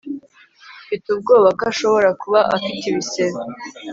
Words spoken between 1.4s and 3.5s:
ko ashobora kuba afite ibisebe